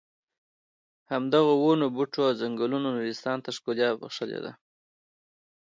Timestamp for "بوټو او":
1.95-2.37